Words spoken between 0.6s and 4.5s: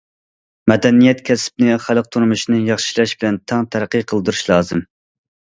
مەدەنىيەت كەسپىنى خەلق تۇرمۇشىنى ياخشىلاش بىلەن تەڭ تەرەققىي قىلدۇرۇش